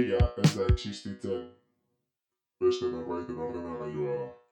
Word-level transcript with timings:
ideia 0.00 0.32
ez 0.42 0.54
da 0.56 0.66
existitzen. 0.72 1.46
Beste 2.60 2.90
norbaiten 2.90 3.38
ordenagailua 3.38 4.16
da. 4.20 4.45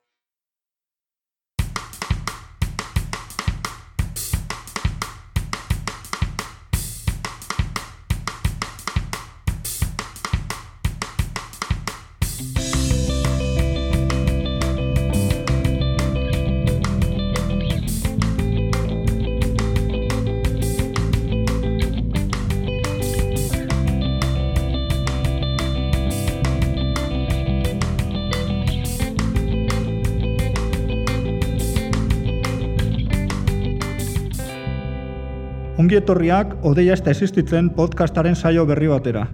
Ongi 35.85 35.99
etorriak 35.99 36.53
odeia 36.65 36.95
ez 36.97 37.03
existitzen 37.11 37.67
podcastaren 37.77 38.33
saio 38.35 38.63
berri 38.65 38.87
batera. 38.89 39.27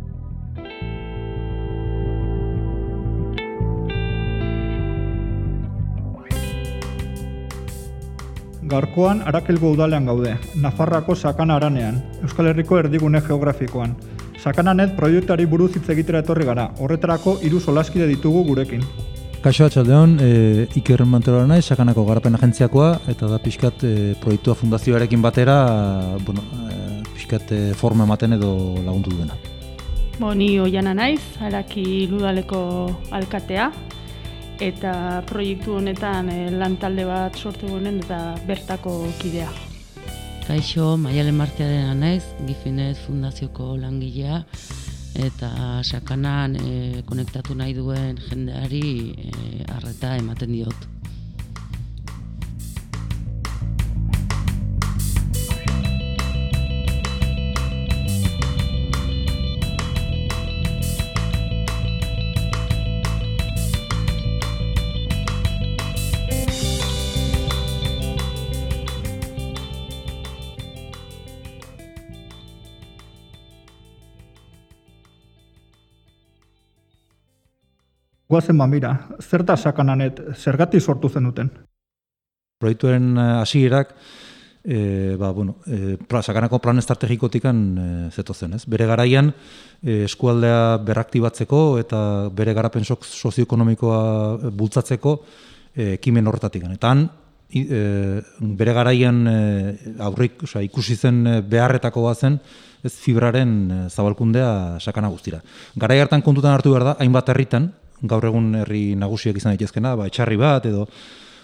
Gaurkoan 8.74 9.22
Arakelgo 9.32 9.72
udalean 9.72 10.12
gaude, 10.12 10.36
Nafarrako 10.66 11.16
sakana 11.16 11.56
aranean, 11.56 12.02
Euskal 12.20 12.52
Herriko 12.52 12.82
erdigune 12.82 13.24
geografikoan. 13.30 13.96
Sakananet 14.44 14.98
proiektuari 15.00 15.48
buruz 15.48 15.72
hitz 15.78 15.88
egitera 15.96 16.20
etorri 16.20 16.52
gara, 16.52 16.68
horretarako 16.84 17.38
hiru 17.48 17.64
solaskide 17.64 18.12
ditugu 18.12 18.44
gurekin. 18.52 18.84
Kaixo 19.42 19.66
atxaldeon, 19.66 20.20
e, 20.22 20.68
Iker 20.78 21.02
Manterola 21.10 21.48
naiz, 21.50 21.64
sakanako 21.66 22.04
garapen 22.06 22.38
agentziakoa, 22.38 22.92
eta 23.10 23.26
da 23.26 23.40
pixkat 23.42 23.82
e, 23.90 23.94
proiektua 24.22 24.54
fundazioarekin 24.54 25.24
batera, 25.24 25.56
bueno, 26.28 26.44
e, 26.70 27.00
pixkat 27.16 27.50
e, 27.58 27.62
forma 27.74 28.06
ematen 28.06 28.38
edo 28.38 28.52
lagundu 28.86 29.16
duena. 29.16 29.34
Bo, 30.20 30.36
ni 30.38 30.52
oiana 30.62 30.94
naiz, 30.94 31.24
haraki 31.42 32.06
ludaleko 32.12 32.62
alkatea, 33.18 33.72
eta 34.62 34.94
proiektu 35.26 35.80
honetan 35.80 36.30
e, 36.30 36.38
lan 36.54 36.78
talde 36.78 37.10
bat 37.10 37.34
sortu 37.34 37.74
honen 37.80 37.98
eta 38.06 38.22
bertako 38.46 39.00
kidea. 39.24 39.50
Kaixo, 40.46 40.94
Maialen 41.02 41.42
Martiaren 41.42 41.98
naiz, 41.98 42.28
Gifinez 42.46 43.00
Fundazioko 43.08 43.74
langilea, 43.82 44.44
eta 45.16 45.82
sakanan 45.84 46.56
e, 46.56 47.04
konektatu 47.06 47.56
nahi 47.56 47.74
duen 47.76 48.20
jendeari 48.30 49.12
e, 49.12 49.64
arreta 49.76 50.16
ematen 50.18 50.52
diot. 50.56 51.01
Guazen 78.32 78.56
mamira, 78.56 78.94
zer 79.20 79.44
da 79.44 79.58
sakananet, 79.58 80.22
zergati 80.40 80.80
sortu 80.80 81.10
zenuten? 81.12 81.50
Proiektuaren 82.64 83.10
eh, 83.18 83.24
hasierak 83.42 83.90
e, 84.64 85.18
ba, 85.20 85.32
bueno, 85.36 85.58
e, 85.68 85.98
pra, 86.08 86.22
sakanako 86.24 86.62
plan 86.64 86.80
estrategikotikan 86.80 87.58
e, 87.76 87.88
zeto 88.16 88.34
zen, 88.34 88.54
ez? 88.56 88.64
Bere 88.72 88.88
garaian 88.88 89.34
e, 89.84 90.06
eskualdea 90.06 90.78
beraktibatzeko 90.88 91.60
eta 91.82 92.30
bere 92.32 92.54
garapen 92.56 92.88
sozioekonomikoa 92.88 94.52
bultzatzeko 94.56 95.18
ekimen 95.98 96.32
horretatik. 96.32 96.70
Eta 96.72 96.94
han, 96.94 97.04
e, 97.52 97.84
bere 98.40 98.78
garaian 98.80 99.22
e, 99.28 99.38
aurrik, 100.08 100.46
oza, 100.48 100.64
ikusi 100.64 100.96
zen 100.96 101.26
beharretako 101.52 102.08
zen, 102.16 102.40
ez 102.82 102.96
fibraren 102.96 103.90
zabalkundea 103.90 104.80
sakana 104.80 105.12
guztira. 105.12 105.44
Garai 105.76 106.00
hartan 106.00 106.24
kontutan 106.24 106.56
hartu 106.56 106.72
behar 106.72 106.94
da, 106.94 106.98
hainbat 107.04 107.28
herritan, 107.30 107.74
gaur 108.02 108.26
egun 108.26 108.54
herri 108.62 108.96
nagusiak 108.96 109.38
izan 109.38 109.56
daitezkena, 109.56 109.96
ba, 109.96 110.08
etxarri 110.10 110.38
bat 110.42 110.66
edo 110.66 110.88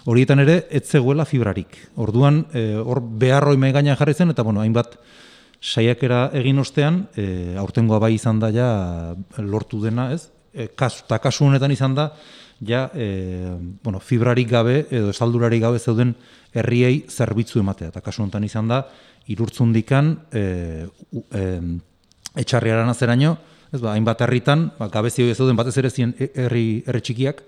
horietan 0.08 0.40
ere 0.42 0.62
ez 0.70 0.84
zegoela 0.88 1.26
fibrarik. 1.28 1.76
Orduan 2.00 2.44
e, 2.56 2.72
hor 2.80 3.02
beharroi 3.20 3.56
mai 3.60 3.72
gainean 3.76 3.98
jarri 3.98 4.14
zen 4.14 4.32
eta 4.32 4.44
bueno, 4.46 4.62
hainbat 4.64 4.96
saiakera 5.60 6.28
egin 6.38 6.58
ostean, 6.62 7.06
e, 7.16 7.54
aurtengoa 7.58 7.98
bai 8.02 8.14
izan 8.14 8.40
da 8.40 8.50
ja 8.54 8.68
lortu 9.38 9.82
dena, 9.82 10.12
ez? 10.14 10.28
E, 10.54 10.70
kasu, 10.74 11.04
ta 11.08 11.18
kasu 11.20 11.44
honetan 11.44 11.74
izan 11.74 11.94
da 11.98 12.12
ja 12.64 12.88
e, 12.94 13.54
bueno, 13.84 14.00
fibrarik 14.00 14.48
gabe 14.50 14.80
edo 14.90 15.12
saldurarik 15.12 15.62
gabe 15.62 15.78
zeuden 15.78 16.14
herriei 16.54 17.04
zerbitzu 17.08 17.60
ematea. 17.60 17.92
Ta 17.94 18.00
kasu 18.00 18.22
honetan 18.22 18.44
izan 18.44 18.70
da 18.70 18.82
irurtzundikan 19.28 20.14
e, 20.32 20.42
e, 21.30 21.44
etxarriaran 22.38 22.88
azeraino, 22.88 23.36
ez 23.72 23.80
ba, 23.80 23.92
hainbat 23.92 24.22
herritan, 24.24 24.68
ba, 24.78 24.88
gabezi 24.92 25.26
zeuden 25.34 25.56
batez 25.58 25.76
ere 25.80 25.90
ziren 25.90 26.14
herri, 26.18 26.82
herri 26.86 27.02
txikiak, 27.04 27.42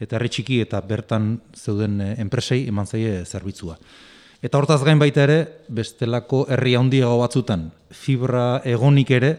eta 0.00 0.16
herri 0.16 0.30
txiki 0.32 0.60
eta 0.64 0.80
bertan 0.86 1.34
zeuden 1.56 2.00
eh, 2.00 2.14
enpresei 2.22 2.64
eman 2.70 2.86
zaie 2.86 3.24
zerbitzua. 3.26 3.76
Eta 4.42 4.60
hortaz 4.60 4.80
gain 4.86 5.00
baita 5.00 5.24
ere, 5.26 5.38
bestelako 5.74 6.44
herri 6.54 6.76
handiago 6.78 7.18
batzutan, 7.18 7.66
fibra 7.90 8.60
egonik 8.68 9.10
ere, 9.16 9.32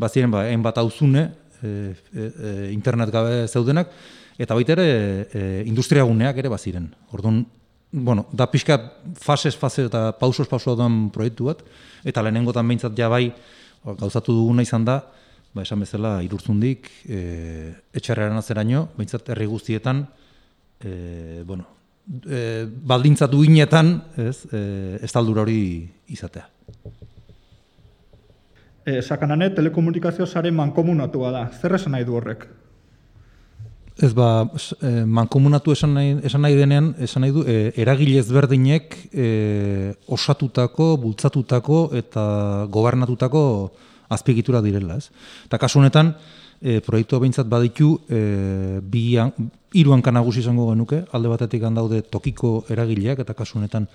baziren 0.00 0.32
ba, 0.32 0.46
hainbat 0.48 0.80
auzune, 0.80 1.26
e, 1.60 1.92
e, 1.92 2.24
internet 2.72 3.12
gabe 3.12 3.44
zeudenak, 3.48 3.92
eta 4.40 4.56
baita 4.56 4.72
ere 4.78 4.86
e, 5.28 5.42
industriaguneak 5.68 6.40
ere 6.40 6.48
baziren. 6.48 6.88
Orduan, 7.12 7.42
bueno, 7.92 8.24
da 8.32 8.46
pixka 8.48 8.78
fases, 9.20 9.52
fase 9.60 9.84
eta 9.90 10.06
pausos 10.16 10.48
pausoa 10.48 10.78
duen 10.78 11.10
proiektu 11.12 11.50
bat, 11.50 11.60
eta 12.00 12.24
lehenengotan 12.24 12.64
behintzat 12.64 12.96
jabai 12.96 13.26
gauzatu 13.84 14.32
duguna 14.32 14.64
izan 14.64 14.88
da, 14.88 15.02
ba, 15.54 15.62
esan 15.62 15.82
bezala 15.82 16.20
irurtzundik 16.26 16.88
e, 17.08 17.20
etxarreran 17.96 18.38
azeraino, 18.38 18.88
behintzat 18.96 19.32
herri 19.34 19.48
guztietan, 19.50 20.04
e, 20.80 21.42
bueno, 21.46 21.66
e, 22.26 22.66
baldintzatu 22.66 23.42
inetan, 23.44 23.96
ez, 24.16 24.44
e, 24.52 24.98
ez 25.02 25.12
hori 25.16 25.88
izatea. 26.08 26.46
E, 28.86 29.02
sakanane, 29.02 29.50
telekomunikazio 29.54 30.26
sare 30.26 30.50
mankomunatua 30.50 31.30
da. 31.30 31.44
Zer 31.52 31.74
esan 31.76 31.92
nahi 31.92 32.04
du 32.04 32.16
horrek? 32.16 32.46
Ez 34.00 34.14
ba, 34.16 34.48
e, 34.80 35.04
mankomunatu 35.04 35.74
esan 35.74 35.92
nahi, 35.94 36.14
esan 36.24 36.40
nahi 36.40 36.56
denean, 36.56 36.94
esan 37.04 37.26
nahi 37.26 37.34
du, 37.34 37.44
e, 37.44 37.72
eragile 37.76 38.22
ezberdinek 38.22 38.96
e, 39.12 39.26
osatutako, 40.08 40.94
bultzatutako 41.02 41.82
eta 42.00 42.24
gobernatutako 42.72 43.42
azpiegitura 44.10 44.60
direla, 44.62 44.98
ez? 44.98 45.08
Eta 45.46 45.58
kasu 45.62 45.80
honetan, 45.80 46.14
e, 46.60 46.80
proiektu 46.84 47.18
behintzat 47.20 47.48
baditu, 47.48 47.94
e, 48.08 48.80
bi 48.82 49.16
hiru 49.72 49.94
hanka 49.94 50.10
nagusi 50.12 50.42
izango 50.42 50.68
genuke, 50.72 51.04
alde 51.12 51.30
batetik 51.30 51.62
daude 51.74 52.02
tokiko 52.02 52.64
eragileak 52.68 53.20
eta 53.22 53.34
kasu 53.34 53.58
honetan 53.58 53.86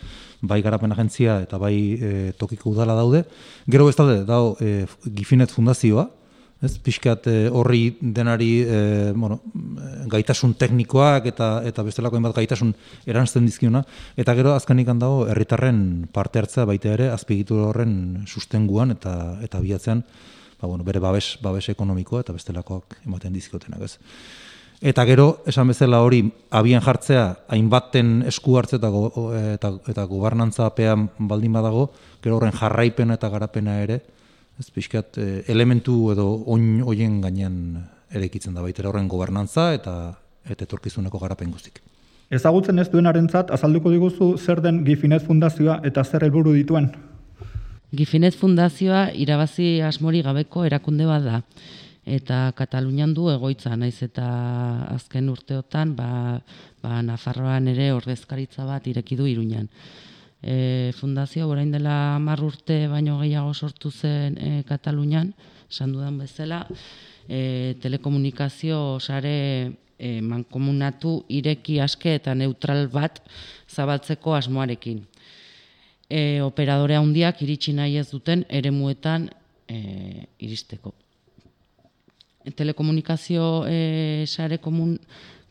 bai 0.41 0.61
garapen 0.61 0.91
agentzia 0.91 1.41
eta 1.43 1.57
bai 1.57 1.75
e, 1.99 2.11
tokiko 2.37 2.71
udala 2.71 2.95
daude. 2.95 3.25
Gero 3.67 3.89
ez 3.89 3.95
daude, 3.95 4.23
dao 4.25 4.55
e, 4.59 4.85
Gifinet 5.05 5.51
Fundazioa, 5.51 6.09
ez? 6.65 6.75
Piskat 6.83 7.27
e, 7.31 7.35
horri 7.49 7.97
denari 8.01 8.51
e, 8.63 8.79
bueno, 9.15 9.39
gaitasun 10.11 10.55
teknikoak 10.59 11.29
eta 11.31 11.49
eta 11.67 11.85
bestelako 11.85 12.19
hainbat 12.19 12.35
gaitasun 12.37 12.73
eransten 13.05 13.45
dizkiona 13.47 13.83
eta 14.17 14.35
gero 14.37 14.55
azkenik 14.55 14.89
dago 14.99 15.25
herritarren 15.31 16.07
parte 16.13 16.41
hartzea 16.41 16.65
baita 16.65 16.93
ere 16.93 17.09
azpiegitura 17.13 17.69
horren 17.71 18.25
sustenguan 18.27 18.91
eta 18.95 19.37
eta 19.45 19.61
biatzean 19.61 20.03
ba, 20.61 20.67
bueno, 20.67 20.83
bere 20.83 20.99
babes 20.99 21.37
babes 21.41 21.69
ekonomikoa 21.69 22.25
eta 22.25 22.33
bestelakoak 22.33 22.99
ematen 23.05 23.33
dizkiotenak, 23.33 23.81
ez? 23.85 23.97
Eta 24.85 25.05
gero, 25.07 25.39
esan 25.47 25.69
bezala 25.71 26.01
hori, 26.03 26.19
abian 26.51 26.83
jartzea, 26.83 27.23
hainbaten 27.55 28.25
esku 28.27 28.57
hartze 28.59 28.75
eta, 28.75 28.89
eta, 29.53 29.71
eta 29.87 30.03
gobernantza 30.09 30.65
apean 30.67 31.07
baldin 31.17 31.55
badago, 31.55 31.87
gero 32.21 32.35
horren 32.37 32.53
jarraipen 32.53 33.15
eta 33.15 33.29
garapena 33.31 33.79
ere, 33.81 34.01
Ez 34.59 34.69
pixkat 34.71 35.17
eh, 35.19 35.43
elementu 35.51 36.11
edo 36.13 36.27
oin 36.47 36.79
hoien 36.81 37.19
gainean 37.21 37.57
erekitzen 38.15 38.53
da 38.55 38.63
baita 38.63 38.87
horren 38.87 39.09
gobernantza 39.11 39.73
eta 39.75 39.95
eta 40.45 40.63
etorkizuneko 40.63 41.19
garapen 41.19 41.51
guztik. 41.51 41.81
Ezagutzen 42.33 42.79
ez 42.79 42.87
duenarentzat 42.89 43.51
azalduko 43.53 43.91
diguzu 43.93 44.35
zer 44.37 44.61
den 44.61 44.83
Gifinez 44.85 45.23
Fundazioa 45.25 45.79
eta 45.85 46.03
zer 46.03 46.23
helburu 46.25 46.53
dituen? 46.53 46.91
Gifinez 47.95 48.35
Fundazioa 48.35 49.09
irabazi 49.13 49.81
asmori 49.81 50.21
gabeko 50.25 50.65
erakunde 50.65 51.05
bat 51.09 51.23
da. 51.23 51.41
eta 52.05 52.51
Katalunian 52.53 53.15
du 53.17 53.31
egoitza 53.31 53.75
naiz 53.75 54.03
eta 54.05 54.25
azken 54.93 55.29
urteotan 55.29 55.95
ba, 55.97 56.39
ba 56.81 57.01
Nafarroan 57.01 57.67
ere 57.67 57.91
ordezkaritza 57.93 58.65
bat 58.65 58.85
ireki 58.87 59.15
du 59.17 59.25
Iruñan. 59.25 59.67
E, 60.45 60.91
fundazio 60.93 61.47
orain 61.49 61.71
dela 61.73 62.19
10 62.21 62.43
urte 62.45 62.75
baino 62.87 63.17
gehiago 63.19 63.53
sortu 63.53 63.89
zen 63.89 64.37
e, 64.37 64.63
Katalunian, 64.67 65.31
esan 65.71 65.95
dudan 65.95 66.19
bezala, 66.21 66.67
e, 67.27 67.75
telekomunikazio 67.81 68.99
sare 68.99 69.37
e, 69.97 70.21
mankomunatu 70.21 71.23
ireki 71.33 71.79
aske 71.81 72.13
eta 72.19 72.35
neutral 72.37 72.85
bat 72.93 73.23
zabaltzeko 73.73 74.35
asmoarekin. 74.37 75.01
E, 76.05 76.41
operadore 76.45 76.99
handiak 77.01 77.41
iritsi 77.41 77.73
nahi 77.73 77.97
ez 77.97 78.11
duten 78.11 78.45
eremuetan 78.53 79.25
e, 79.65 80.29
iristeko 80.45 80.93
telekomunikazio 82.53 83.65
e, 83.67 84.25
sare 84.27 84.57
komun, 84.61 84.97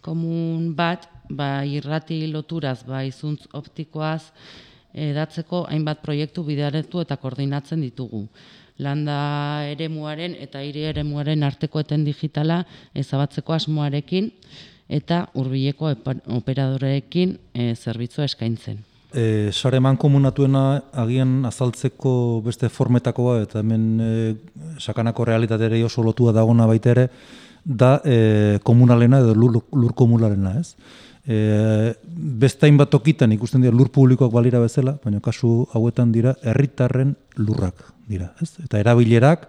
komun 0.05 0.75
bat, 0.77 1.09
ba, 1.31 1.65
irrati 1.67 2.27
loturaz, 2.31 2.83
ba, 2.87 3.03
izuntz 3.07 3.49
optikoaz, 3.57 4.31
edatzeko 4.95 5.65
hainbat 5.71 6.03
proiektu 6.03 6.45
bidearetu 6.47 7.03
eta 7.03 7.17
koordinatzen 7.17 7.83
ditugu. 7.83 8.27
Landa 8.79 9.65
eremuaren 9.71 10.35
eta 10.41 10.63
hiri 10.63 10.89
eremuaren 10.91 11.43
arteko 11.47 11.83
eten 11.85 12.05
digitala 12.07 12.65
ezabatzeko 12.95 13.55
asmoarekin 13.55 14.33
eta 14.89 15.29
hurbileko 15.35 15.93
operadoreekin 16.37 17.39
e, 17.55 17.75
zerbitzua 17.75 18.27
eskaintzen. 18.27 18.83
E, 19.15 19.51
sare 19.53 19.79
komunatuena 19.97 20.83
agian 20.93 21.45
azaltzeko 21.47 22.43
beste 22.45 22.69
formetakoa 22.69 23.43
eta 23.43 23.61
hemen 23.61 24.01
e, 24.01 24.35
sakanako 24.79 25.25
realitateare 25.25 25.83
oso 25.85 26.03
lotua 26.03 26.33
dagona 26.33 26.67
baita 26.67 26.91
ere, 26.91 27.09
da 27.65 28.01
e, 28.05 28.59
komunalena 28.63 29.21
edo 29.21 29.35
lur, 29.35 29.63
lur 29.73 29.95
komunalena, 29.95 30.59
ez? 30.59 30.75
E, 31.25 31.95
bestain 32.41 32.77
bat 32.77 32.91
tokitan 32.93 33.33
ikusten 33.33 33.63
dira 33.65 33.73
lur 33.73 33.89
publikoak 33.89 34.33
balira 34.33 34.61
bezala, 34.61 34.99
baina 35.05 35.23
kasu 35.25 35.65
hauetan 35.73 36.13
dira 36.13 36.35
herritarren 36.45 37.15
lurrak 37.41 37.81
dira, 38.09 38.35
ez? 38.45 38.51
Eta 38.65 38.81
erabilerak, 38.83 39.47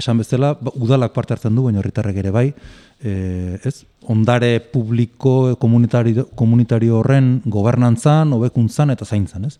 esan 0.00 0.22
bezala, 0.22 0.54
ba, 0.56 0.72
udalak 0.74 1.12
parte 1.12 1.34
hartzen 1.36 1.54
du, 1.54 1.66
baina 1.66 1.82
herritarrek 1.82 2.16
ere 2.22 2.32
bai, 2.32 2.46
e, 3.04 3.58
ez? 3.62 3.82
ondare 4.08 4.58
publiko 4.72 5.54
komunitario, 5.60 6.26
komunitario 6.34 6.96
horren 6.98 7.36
gobernantzan, 7.44 8.32
hobekuntzan 8.32 8.90
eta 8.96 9.04
zaintzan, 9.04 9.44
ez? 9.50 9.58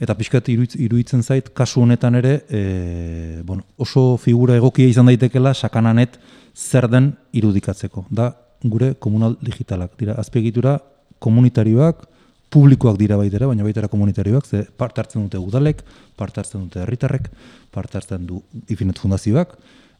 Eta 0.00 0.14
pixkat 0.18 0.48
iruditzen 0.50 1.22
zait, 1.22 1.50
kasu 1.54 1.82
honetan 1.82 2.14
ere, 2.18 2.38
e, 2.48 3.42
bueno, 3.46 3.66
oso 3.78 4.16
figura 4.18 4.56
egokia 4.58 4.88
izan 4.90 5.10
daitekela 5.10 5.54
sakananet 5.54 6.18
zer 6.54 6.88
den 6.90 7.12
irudikatzeko. 7.34 8.06
Da, 8.10 8.30
gure 8.64 8.94
komunal 8.94 9.36
digitalak. 9.44 9.94
Dira, 10.00 10.16
azpiegitura 10.20 10.78
komunitarioak, 11.22 12.04
publikoak 12.54 12.98
dira 12.98 13.16
baitera, 13.18 13.48
baina 13.50 13.66
baitera 13.66 13.88
komunitarioak, 13.90 14.46
ze 14.46 14.64
parte 14.78 15.02
hartzen 15.02 15.24
dute 15.24 15.38
udalek, 15.38 15.82
parte 16.16 16.40
hartzen 16.40 16.66
dute 16.66 16.82
herritarrek, 16.84 17.30
parte 17.74 17.98
hartzen 17.98 18.26
du 18.26 18.42
ifinet 18.70 19.00
fundazioak, 19.00 19.56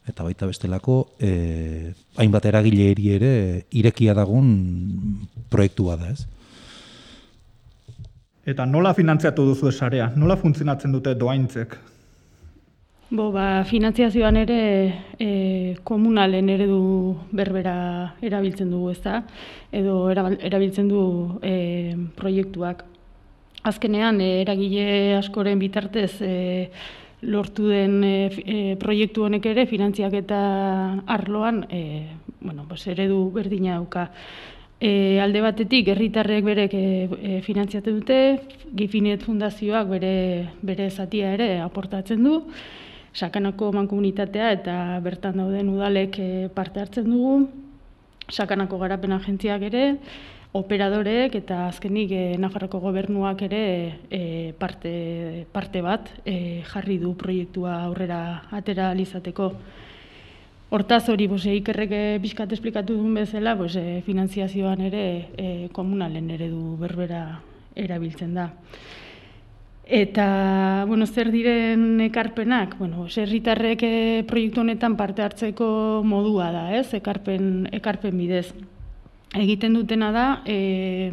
eta 0.07 0.23
baita 0.23 0.47
bestelako 0.47 0.99
e, 1.19 1.93
hainbat 2.21 2.45
eragile 2.45 2.91
ere 3.15 3.33
irekia 3.71 4.13
dagun 4.13 4.47
proiektua 5.49 5.97
da, 5.97 6.13
ez? 6.13 6.25
Eta 8.45 8.67
nola 8.69 8.93
finantziatu 8.93 9.47
duzu 9.47 9.71
esarea? 9.71 10.11
Nola 10.15 10.37
funtzionatzen 10.37 10.93
dute 10.93 11.15
doaintzek? 11.17 11.73
Bo, 13.15 13.29
ba, 13.31 13.63
finantziazioan 13.63 14.35
ere 14.41 14.55
e, 15.23 15.27
komunalen 15.87 16.49
eredu 16.51 16.79
berbera 17.31 17.75
erabiltzen 18.19 18.73
dugu, 18.73 18.89
ez 18.91 18.99
da? 19.05 19.21
Edo 19.71 20.09
erabiltzen 20.11 20.89
du 20.89 21.03
e, 21.39 21.53
proiektuak. 22.17 22.83
Azkenean, 23.71 24.19
e, 24.19 24.41
eragile 24.41 25.15
askoren 25.21 25.61
bitartez, 25.63 26.11
e, 26.19 26.35
lortu 27.21 27.69
den 27.71 28.03
e, 28.03 28.75
proiektu 28.81 29.23
honek 29.29 29.47
ere 29.53 29.63
finantziak 29.69 30.19
eta 30.19 30.39
arloan 31.07 31.63
e, 31.69 31.83
bueno, 32.41 32.65
pues 32.67 32.83
eredu 32.91 33.29
berdina 33.31 33.77
dauka. 33.77 34.09
E, 34.75 35.21
alde 35.23 35.39
batetik 35.45 35.93
herritarrek 35.93 36.43
berek 36.43 36.75
e, 36.75 36.87
e, 37.07 37.39
finantziatu 37.47 37.95
dute, 37.95 38.19
Gifinet 38.75 39.23
Fundazioak 39.23 39.87
bere 39.93 40.15
bere 40.67 40.89
zatia 40.91 41.31
ere 41.37 41.61
aportatzen 41.63 42.27
du. 42.27 42.41
Sakanako 43.15 43.69
mankomunitatea 43.71 44.49
eta 44.57 44.73
bertan 45.03 45.39
dauden 45.39 45.69
udalek 45.71 46.17
e, 46.19 46.29
parte 46.51 46.81
hartzen 46.83 47.07
dugu. 47.07 47.45
Sakanako 48.27 48.79
garapen 48.81 49.13
agentziak 49.15 49.63
ere, 49.69 49.83
operadoreek 50.55 51.37
eta 51.39 51.61
azkenik 51.69 52.11
e, 52.11 52.23
Nafarroko 52.41 52.81
gobernuak 52.83 53.45
ere 53.47 53.61
e, 54.09 54.51
parte, 54.59 55.45
parte 55.53 55.81
bat 55.85 56.11
e, 56.25 56.61
jarri 56.67 56.97
du 56.99 57.13
proiektua 57.15 57.77
aurrera 57.85 58.19
atera 58.51 58.89
alizateko. 58.91 59.51
Hortaz 60.75 61.05
hori, 61.13 61.29
bose, 61.31 61.53
ikerrek 61.55 61.95
bizkat 62.19 62.51
esplikatu 62.51 62.97
duen 62.97 63.15
bezala, 63.15 63.55
bose, 63.55 64.01
finanziazioan 64.03 64.81
ere 64.89 65.05
e, 65.37 65.49
komunalen 65.71 66.31
eredu 66.35 66.75
berbera 66.83 67.23
erabiltzen 67.79 68.35
da. 68.35 68.49
Eta, 69.85 70.85
bueno, 70.87 71.05
zer 71.05 71.29
diren 71.29 72.01
ekarpenak, 72.01 72.73
bueno, 72.79 73.05
zerritarrek 73.05 73.83
proiektu 74.25 74.63
honetan 74.63 74.95
parte 74.97 75.21
hartzeko 75.21 76.01
modua 76.03 76.49
da, 76.51 76.63
ez, 76.73 76.87
ekarpen, 76.97 77.67
ekarpen 77.71 78.17
bidez. 78.17 78.47
Egiten 79.37 79.75
dutena 79.77 80.09
da 80.11 80.25
e, 80.49 81.11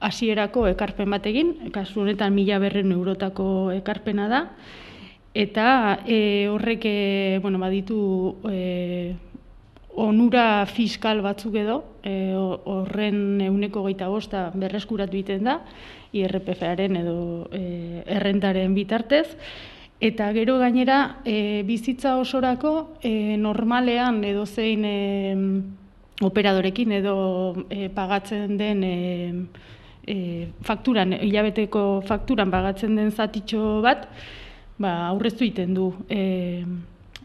hasierako 0.00 0.70
ekarpen 0.70 1.12
bat 1.12 1.26
egin, 1.28 1.52
kasu 1.74 2.00
honetan 2.00 2.32
mila 2.32 2.58
berren 2.62 2.92
eurotako 2.96 3.72
ekarpena 3.76 4.28
da, 4.32 4.40
eta 5.36 5.98
e, 6.06 6.48
horrek 6.48 6.86
e, 6.88 7.38
bueno, 7.42 7.60
baditu 7.60 8.40
e, 8.48 9.16
onura 9.96 10.66
fiskal 10.66 11.22
batzuk 11.22 11.56
edo, 11.58 11.80
e, 12.02 12.32
horren 12.34 13.40
euneko 13.42 13.82
geita 13.88 14.08
bosta 14.08 14.50
berreskuratu 14.54 15.18
egiten 15.18 15.48
da, 15.48 15.60
IRPF-aren 16.12 16.96
edo 17.02 17.18
e, 17.52 18.04
errentaren 18.06 18.74
bitartez, 18.74 19.26
Eta 20.00 20.30
gero 20.32 20.56
gainera, 20.56 21.20
e, 21.28 21.60
bizitza 21.68 22.14
osorako 22.16 22.96
e, 23.04 23.36
normalean 23.36 24.22
edo 24.24 24.46
zein 24.48 24.86
e, 24.88 24.94
operadorekin 26.24 26.94
edo 26.96 27.16
e, 27.68 27.90
pagatzen 27.92 28.56
den 28.56 28.80
e, 28.80 28.94
e, 30.08 30.16
fakturan, 30.64 31.12
hilabeteko 31.20 32.00
fakturan 32.08 32.48
pagatzen 32.48 32.96
den 32.96 33.12
zatitxo 33.12 33.82
bat, 33.84 34.08
ba, 34.80 34.94
aurreztu 35.10 35.44
egiten 35.44 35.76
du 35.76 35.92
e, 36.08 36.64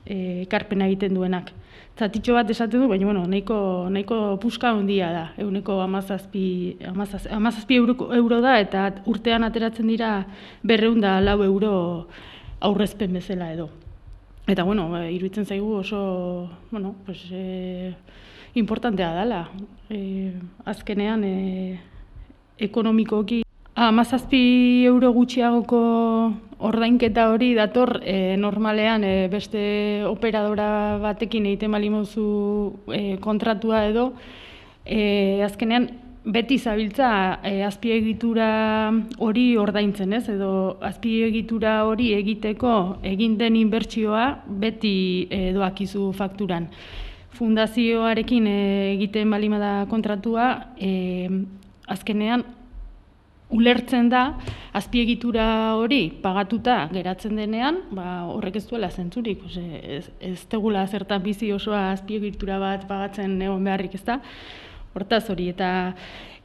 e, 0.03 0.17
karpena 0.51 0.91
egiten 0.91 1.15
duenak. 1.15 1.53
Zatitxo 1.95 2.33
bat 2.35 2.49
esaten 2.51 2.81
du, 2.81 2.89
baina 2.91 3.07
bueno, 3.07 3.21
nahiko, 3.31 3.57
nahiko 3.87 4.15
puska 4.43 4.73
handia 4.75 5.13
da, 5.13 5.23
eguneko 5.39 5.77
amazazpi, 5.79 6.75
amazazpi, 6.89 7.29
amazazpi 7.31 7.77
euro, 7.79 7.95
euro 8.17 8.41
da, 8.43 8.57
eta 8.59 8.89
urtean 9.07 9.47
ateratzen 9.47 9.87
dira 9.87 10.09
berreunda 10.61 11.21
lau 11.23 11.37
euro 11.45 11.71
aurrezpen 12.59 13.15
bezala 13.15 13.47
edo. 13.53 13.69
Eta 14.45 14.67
bueno, 14.67 14.89
iruditzen 15.07 15.47
zaigu 15.47 15.71
oso, 15.79 16.49
bueno, 16.69 16.97
pues, 17.05 17.23
e, 17.31 17.95
importantea 18.55 19.13
dela. 19.15 19.47
E, 19.89 20.33
azkenean, 20.65 21.23
e, 21.23 21.79
ekonomikoki, 22.59 23.44
amazazpi 23.75 24.85
euro 24.87 25.11
gutxiagoko 25.11 25.79
ordainketa 26.63 27.27
hori 27.33 27.53
dator 27.55 27.99
e, 28.03 28.37
normalean 28.39 29.03
e, 29.03 29.27
beste 29.27 30.05
operadora 30.07 30.97
batekin 31.03 31.45
egiten 31.51 31.71
malimozu 31.71 32.25
e, 32.87 33.17
kontratua 33.19 33.85
edo, 33.91 34.13
e, 34.85 35.43
azkenean, 35.43 35.89
beti 36.25 36.57
zabiltza 36.57 37.41
e, 37.43 37.61
azpiegitura 37.67 38.47
hori 39.19 39.57
ordaintzen, 39.61 40.13
ez? 40.15 40.23
Edo 40.31 40.77
azpiegitura 40.81 41.83
hori 41.85 42.13
egiteko 42.15 43.01
egin 43.03 43.35
den 43.37 43.59
inbertsioa 43.59 44.29
beti 44.47 45.27
e, 45.29 45.51
doakizu 45.53 46.13
fakturan 46.15 46.71
fundazioarekin 47.35 48.47
eh, 48.47 48.93
egiten 48.95 49.31
balimada 49.31 49.85
kontratua, 49.91 50.71
e, 50.79 51.27
azkenean 51.91 52.45
ulertzen 53.55 54.09
da 54.11 54.25
azpiegitura 54.75 55.47
hori 55.79 56.09
pagatuta 56.21 56.85
geratzen 56.91 57.39
denean, 57.39 57.81
ba, 57.95 58.25
horrek 58.33 58.59
ez 58.59 58.65
duela 58.69 58.91
zentzurik, 58.91 59.43
ez, 59.55 60.05
ez 60.19 60.37
tegula 60.51 60.85
zertan 60.87 61.23
bizi 61.23 61.51
osoa 61.55 61.89
azpiegitura 61.95 62.59
bat 62.59 62.87
pagatzen 62.89 63.39
egon 63.41 63.63
beharrik 63.63 63.95
ez 63.95 64.03
da, 64.05 64.19
hortaz 64.95 65.25
hori, 65.31 65.49
eta 65.55 65.69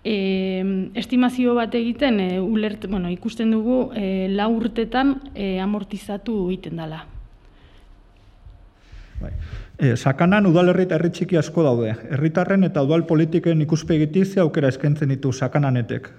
e, 0.05 0.17
estimazio 0.95 1.55
bat 1.59 1.75
egiten 1.75 2.21
e, 2.21 2.29
ulert, 2.40 2.87
bueno, 2.88 3.11
ikusten 3.12 3.50
dugu 3.55 3.90
e, 3.95 4.29
lau 4.33 4.50
urtetan 4.57 5.17
e, 5.35 5.59
amortizatu 5.61 6.47
egiten 6.49 6.81
dela. 6.81 7.05
Bai. 9.21 9.35
E, 9.81 9.95
sakanan 9.97 10.49
udalerri 10.49 10.85
eta 10.87 10.97
herri 10.99 11.11
txiki 11.17 11.38
asko 11.40 11.64
daude. 11.64 11.95
Herritarren 12.12 12.64
eta 12.69 12.83
udal 12.85 13.07
politiken 13.09 13.62
ikuspegitik 13.64 14.37
aukera 14.43 14.69
eskaintzen 14.73 15.12
ditu 15.12 15.33
sakananetek. 15.33 16.11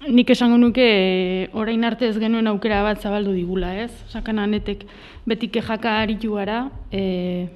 Nik 0.00 0.30
esango 0.32 0.56
nuke 0.56 0.80
e, 0.80 1.48
orain 1.52 1.82
arte 1.84 2.06
ez 2.08 2.16
genuen 2.16 2.46
aukera 2.48 2.78
bat 2.80 3.02
zabaldu 3.04 3.34
digula, 3.36 3.74
ez? 3.82 3.90
Sakananetek 4.08 4.86
beti 5.28 5.50
kejaka 5.52 5.98
aritu 6.00 6.38
gara, 6.38 6.70
e, 6.88 7.50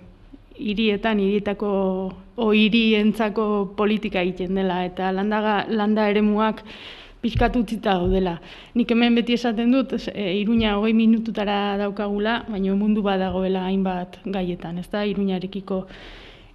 hirietan, 0.61 1.23
hirietako, 1.25 1.71
o 2.37 2.49
hirientzako 2.53 3.47
politika 3.79 4.21
egiten 4.21 4.61
dela, 4.61 4.83
eta 4.85 5.09
landa, 5.17 5.65
landa 5.73 6.05
eremuak 6.13 6.61
pixkatu 7.25 7.63
utzita 7.65 7.95
daudela. 7.97 8.35
Nik 8.77 8.93
hemen 8.93 9.17
beti 9.17 9.39
esaten 9.41 9.73
dut, 9.73 9.95
e, 10.13 10.35
iruña 10.43 10.77
hogei 10.77 10.93
minututara 10.93 11.79
daukagula, 11.81 12.43
baina 12.51 12.77
mundu 12.77 13.01
bat 13.01 13.25
dagoela 13.25 13.65
hainbat 13.71 14.19
gaietan, 14.27 14.83
ez 14.85 14.91
da, 14.93 15.07
iruñarekiko. 15.09 15.87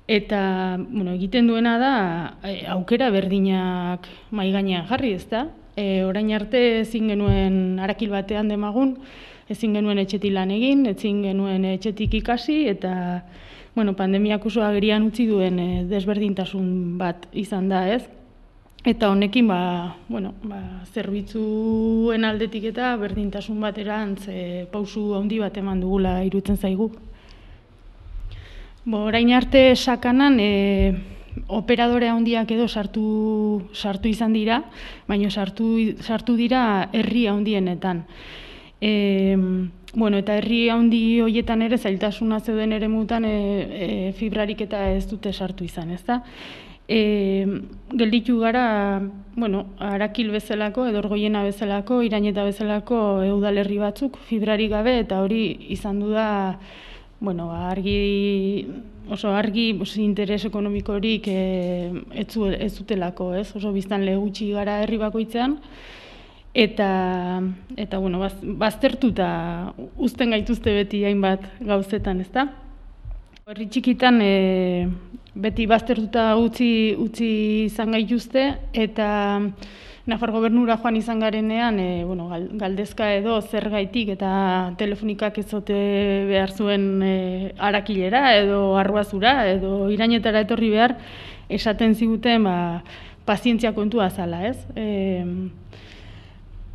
Eta, 0.05 0.77
bueno, 0.85 1.17
egiten 1.17 1.49
duena 1.49 1.79
da, 1.81 1.95
aukera 2.77 3.09
berdinak 3.09 4.05
mai 4.29 4.51
gainean 4.53 4.85
jarri, 4.85 5.15
ez 5.17 5.25
da? 5.33 5.47
E, 5.79 6.03
orain 6.03 6.31
arte 6.35 6.59
ezin 6.81 7.07
genuen 7.13 7.79
arakil 7.79 8.11
batean 8.11 8.51
demagun, 8.51 8.97
ezin 9.49 9.77
genuen 9.77 10.01
etxetik 10.01 10.33
lan 10.35 10.51
egin, 10.51 10.83
ezin 10.91 11.23
genuen 11.23 11.65
etxetik 11.71 12.19
ikasi, 12.19 12.65
eta, 12.67 12.93
bueno, 13.75 13.95
pandemiak 13.95 14.45
oso 14.45 14.63
agerian 14.65 15.07
utzi 15.07 15.29
duen 15.29 15.59
e, 15.59 15.69
desberdintasun 15.87 16.97
bat 16.99 17.29
izan 17.31 17.69
da, 17.71 17.85
ez? 17.95 18.03
Eta 18.87 19.09
honekin 19.11 19.47
ba, 19.47 19.59
bueno, 20.07 20.33
ba, 20.47 20.59
zerbitzuen 20.93 22.23
aldetik 22.23 22.69
eta 22.71 22.93
berdintasun 22.99 23.59
baterantz 23.59 24.29
e, 24.31 24.65
pausu 24.71 25.13
handi 25.17 25.39
bat 25.41 25.57
eman 25.59 25.81
dugula 25.83 26.21
irutzen 26.23 26.55
zaigu. 26.57 26.87
Bo, 28.85 29.03
orain 29.09 29.33
arte 29.35 29.75
sakanan 29.75 30.39
e, 30.39 30.51
operadore 31.47 32.09
handiak 32.09 32.51
edo 32.51 32.67
sartu, 32.67 33.63
sartu 33.73 34.09
izan 34.09 34.33
dira, 34.33 34.63
baina 35.07 35.29
sartu, 35.29 35.95
sartu 36.01 36.35
dira 36.35 36.89
herri 36.93 37.27
handienetan. 37.27 38.05
E, 38.81 39.35
bueno, 39.93 40.17
eta 40.17 40.37
herri 40.37 40.69
handi 40.69 41.19
hoietan 41.21 41.61
ere 41.61 41.77
zailtasuna 41.77 42.39
zeuden 42.39 42.73
ere 42.73 42.87
mutan 42.87 43.25
e, 43.25 43.35
e, 43.85 44.11
fibrarik 44.17 44.61
eta 44.61 44.89
ez 44.93 45.05
dute 45.09 45.33
sartu 45.33 45.65
izan, 45.65 45.91
ez 45.91 46.03
da? 46.05 46.23
e, 46.89 47.61
gelditu 47.93 48.39
gara, 48.41 48.99
bueno, 49.35 49.67
arakil 49.77 50.31
bezalako, 50.33 50.87
edorgoiena 50.89 51.43
bezalako, 51.45 52.01
iraineta 52.01 52.43
bezalako 52.43 53.21
eudalerri 53.27 53.77
batzuk, 53.77 54.17
fibrari 54.27 54.67
gabe, 54.73 54.97
eta 55.05 55.21
hori 55.21 55.43
izan 55.69 56.01
du 56.01 56.09
da, 56.15 56.57
bueno, 57.21 57.51
argi, 57.53 58.65
oso 59.09 59.31
argi 59.33 59.71
interes 59.97 60.45
ekonomikorik 60.45 61.27
e, 61.27 61.91
ez, 62.13 62.29
ez 62.59 62.73
dutelako, 62.77 63.33
ez? 63.33 63.49
Oso 63.55 63.71
biztan 63.73 64.05
lehutsi 64.05 64.51
gara 64.51 64.79
herri 64.83 64.97
bakoitzean, 64.97 65.57
eta, 66.53 66.89
eta 67.77 67.99
bueno, 67.99 68.19
baz, 68.19 68.33
baztertuta 68.41 69.73
uzten 69.97 70.31
gaituzte 70.31 70.73
beti 70.73 71.03
hainbat 71.05 71.45
gauzetan, 71.59 72.21
ezta? 72.21 72.47
Herri 73.49 73.65
txikitan 73.67 74.21
e, 74.21 74.87
beti 75.39 75.65
baztertuta 75.69 76.35
utzi 76.37 76.95
utzi 76.99 77.29
izan 77.65 77.95
gaituzte 77.95 78.45
eta 78.73 79.09
Nafar 80.09 80.31
gobernura 80.33 80.79
joan 80.81 80.95
izan 80.97 81.19
garenean, 81.21 81.77
e, 81.79 82.03
bueno, 82.03 82.29
galdezka 82.57 83.11
edo 83.13 83.35
zergaitik 83.41 84.09
eta 84.15 84.31
telefonikak 84.79 85.37
ezote 85.43 85.77
behar 86.29 86.49
zuen 86.49 86.87
e, 87.05 87.13
arakilera 87.69 88.23
edo 88.39 88.75
arruazura 88.79 89.35
edo 89.51 89.91
irainetara 89.93 90.41
etorri 90.47 90.71
behar 90.73 90.95
esaten 91.49 91.93
ziguten 91.93 92.49
ba, 92.49 92.57
pazientzia 93.29 93.75
kontua 93.77 94.09
zala, 94.09 94.47
ez? 94.49 94.57
E, 94.75 94.89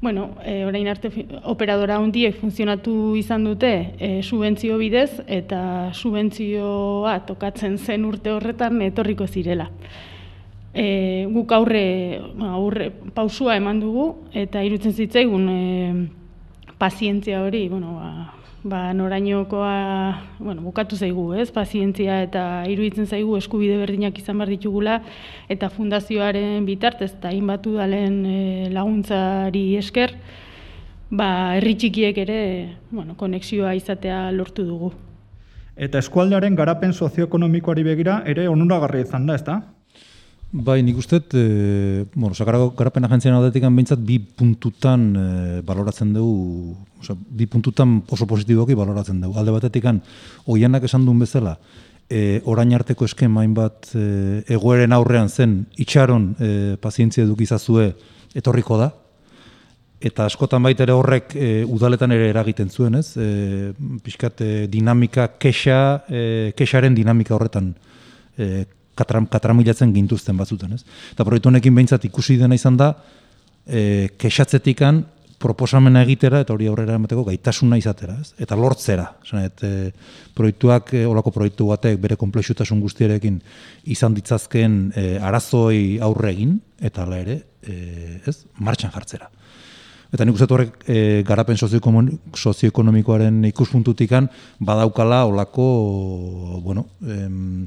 Bueno, 0.04 0.36
e, 0.44 0.66
orain 0.68 0.84
arte 0.92 1.08
operadora 1.48 1.94
hundiek 1.96 2.34
funtzionatu 2.36 3.14
izan 3.16 3.46
dute 3.48 3.70
e, 3.96 4.08
subentzio 4.20 4.76
bidez 4.76 5.22
eta 5.24 5.60
subentzioa 5.96 7.14
tokatzen 7.24 7.78
zen 7.78 8.04
urte 8.04 8.34
horretan 8.34 8.82
etorriko 8.84 9.24
zirela. 9.24 9.70
E, 10.74 11.26
guk 11.30 11.52
aurre, 11.54 12.20
ba, 12.34 12.56
aurre 12.58 12.90
pausua 13.14 13.54
eman 13.60 13.78
dugu 13.78 14.08
eta 14.34 14.62
irutzen 14.66 14.92
zitzaigun 14.92 15.48
e, 15.48 15.60
pazientzia 16.78 17.44
hori, 17.44 17.68
bueno, 17.68 17.94
ba, 18.00 18.34
ba, 18.64 18.80
norainokoa, 18.96 20.22
bueno, 20.40 20.62
bukatu 20.62 20.96
zaigu, 20.96 21.28
ez, 21.38 21.50
pazientzia 21.54 22.22
eta 22.24 22.64
iruditzen 22.66 23.06
zaigu 23.06 23.36
eskubide 23.38 23.76
berdinak 23.78 24.18
izan 24.18 24.40
behar 24.40 24.50
ditugula, 24.50 24.98
eta 25.52 25.70
fundazioaren 25.70 26.64
bitartez, 26.66 27.12
eta 27.12 27.30
hainbatu 27.30 27.76
dalen 27.78 28.18
e, 28.26 28.38
laguntzari 28.74 29.76
esker, 29.78 30.16
ba, 31.10 31.28
herri 31.58 31.76
txikiek 31.78 32.18
ere, 32.24 32.40
bueno, 32.90 33.14
konexioa 33.20 33.76
izatea 33.78 34.30
lortu 34.32 34.66
dugu. 34.66 34.92
Eta 35.76 35.98
eskualdearen 35.98 36.54
garapen 36.54 36.92
sozioekonomikoari 36.94 37.82
begira 37.82 38.22
ere 38.30 38.48
onuragarri 38.48 39.02
izan 39.04 39.26
da, 39.26 39.34
ezta? 39.34 39.60
Bai, 40.54 40.84
nik 40.86 40.94
uste, 41.00 41.18
e, 41.34 42.04
bueno, 42.14 42.30
sakarako 42.32 42.68
garapen 42.78 43.02
agentzian 43.08 43.34
aldetik 43.34 43.64
bintzat 43.74 43.98
bi 43.98 44.20
puntutan 44.20 45.08
e, 45.18 45.62
baloratzen 45.66 46.12
dugu, 46.14 46.76
oza, 47.00 47.16
bi 47.18 47.48
puntutan 47.50 47.96
oso 48.06 48.24
positiboki 48.24 48.76
baloratzen 48.78 49.18
dugu. 49.20 49.34
Alde 49.36 49.50
batetik 49.50 49.88
oianak 50.46 50.84
esan 50.86 51.04
duen 51.04 51.18
bezala, 51.18 51.56
e, 52.08 52.40
orain 52.44 52.72
arteko 52.72 53.04
eskema 53.04 53.42
hainbat 53.42 53.96
e, 53.98 54.44
egoeren 54.54 54.92
aurrean 54.92 55.28
zen 55.28 55.66
itxaron 55.76 56.36
e, 56.38 56.76
pazientzia 56.78 57.24
edukizazue 57.24 57.88
etorriko 58.38 58.78
da, 58.78 58.92
eta 59.98 60.28
askotan 60.30 60.62
baita 60.62 60.86
ere 60.86 60.94
horrek 60.94 61.34
e, 61.34 61.50
udaletan 61.66 62.14
ere 62.14 62.30
eragiten 62.30 62.70
zuen, 62.70 62.94
ez? 62.94 63.16
E, 63.18 63.72
pixkat, 64.06 64.46
e, 64.46 64.70
dinamika, 64.70 65.32
kexa, 65.34 66.04
e, 66.06 66.24
kexaren 66.54 66.94
dinamika 66.94 67.34
horretan 67.34 67.74
e, 68.38 68.66
katram, 68.98 69.26
katramilatzen 69.30 69.92
gintuzten 69.94 70.36
batzuten, 70.38 70.76
ez? 70.76 70.84
Eta 71.12 71.26
proiektu 71.26 71.50
honekin 71.50 71.74
behintzat 71.74 72.06
ikusi 72.10 72.38
dena 72.40 72.56
izan 72.58 72.78
da, 72.80 72.94
e, 73.66 74.08
kexatzetikan 74.20 75.04
proposamena 75.44 76.00
egitera 76.06 76.40
eta 76.40 76.54
hori 76.54 76.68
aurrera 76.70 76.96
emateko 76.96 77.24
gaitasuna 77.26 77.76
izatera, 77.80 78.16
ez? 78.22 78.32
Eta 78.40 78.56
lortzera, 78.56 79.10
esan 79.26 79.44
e, 79.44 79.72
proiektuak, 80.36 80.94
e, 80.96 81.04
olako 81.10 81.34
proiektu 81.34 81.68
batek 81.72 81.98
bere 82.00 82.16
komplexutasun 82.20 82.80
guztiarekin 82.80 83.40
izan 83.92 84.16
ditzazkeen 84.16 84.78
e, 84.96 85.06
arazoi 85.20 85.98
aurre 86.04 86.32
egin, 86.32 86.58
eta 86.80 87.04
ala 87.04 87.20
ere, 87.20 87.40
e, 87.60 88.20
ez? 88.24 88.38
Martxan 88.64 88.94
jartzera. 88.94 89.28
Eta 90.14 90.24
nik 90.24 90.36
uste 90.38 90.46
horrek 90.54 90.84
e, 90.86 90.98
garapen 91.26 91.58
sozioekonomikoaren 91.58 93.40
ikuspuntutikan 93.50 94.28
badaukala 94.62 95.24
olako, 95.26 95.64
bueno, 96.62 96.86
em, 97.02 97.66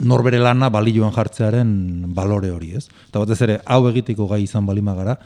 norbere 0.00 0.38
lana 0.38 0.70
balioan 0.70 1.12
jartzearen 1.14 2.12
balore 2.14 2.50
hori, 2.50 2.74
ez? 2.76 2.88
Eta 3.08 3.22
batez 3.22 3.40
ere, 3.46 3.58
hau 3.64 3.84
egiteko 3.90 4.26
gai 4.30 4.42
izan 4.44 4.66
balima 4.66 4.94
gara, 4.94 5.16